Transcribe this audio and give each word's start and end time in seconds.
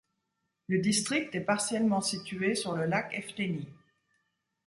Le 0.65 0.79
district 0.79 1.35
est 1.35 1.41
partiellement 1.45 2.01
situé 2.01 2.55
sur 2.55 2.73
le 2.75 2.87
lac 2.87 3.13
Efteni. 3.13 3.67